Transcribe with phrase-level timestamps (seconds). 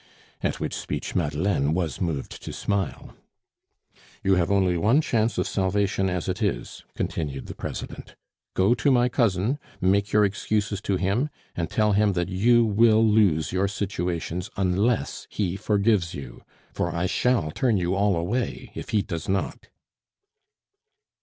[0.41, 3.15] At which speech Madeleine was moved to smile.
[4.23, 8.15] "You have only one chance of salvation as it is," continued the President.
[8.55, 13.05] "Go to my cousin, make your excuses to him, and tell him that you will
[13.05, 16.41] lose your situations unless he forgives you,
[16.73, 19.69] for I shall turn you all away if he does not."